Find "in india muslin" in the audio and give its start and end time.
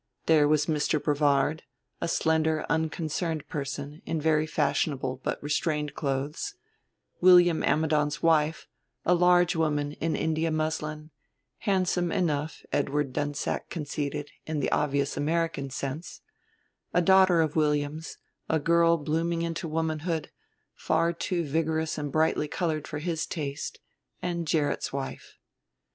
9.91-11.11